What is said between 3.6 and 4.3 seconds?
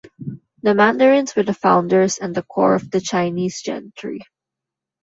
gentry.